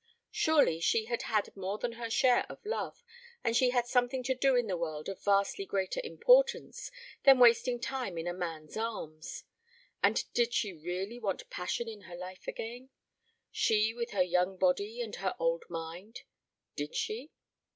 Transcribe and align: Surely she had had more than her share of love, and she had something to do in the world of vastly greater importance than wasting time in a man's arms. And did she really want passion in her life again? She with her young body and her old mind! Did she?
Surely 0.31 0.79
she 0.79 1.05
had 1.05 1.21
had 1.21 1.55
more 1.55 1.77
than 1.77 1.91
her 1.91 2.09
share 2.09 2.43
of 2.51 2.65
love, 2.65 3.03
and 3.43 3.55
she 3.55 3.69
had 3.69 3.85
something 3.85 4.23
to 4.23 4.33
do 4.33 4.55
in 4.55 4.65
the 4.65 4.75
world 4.75 5.07
of 5.07 5.23
vastly 5.23 5.63
greater 5.63 6.01
importance 6.03 6.89
than 7.21 7.37
wasting 7.37 7.79
time 7.79 8.17
in 8.17 8.25
a 8.25 8.33
man's 8.33 8.75
arms. 8.75 9.43
And 10.01 10.23
did 10.33 10.55
she 10.55 10.73
really 10.73 11.19
want 11.19 11.47
passion 11.51 11.87
in 11.87 12.01
her 12.09 12.15
life 12.15 12.47
again? 12.47 12.89
She 13.51 13.93
with 13.93 14.09
her 14.09 14.23
young 14.23 14.57
body 14.57 15.01
and 15.01 15.15
her 15.17 15.35
old 15.37 15.65
mind! 15.69 16.21
Did 16.75 16.95
she? 16.95 17.29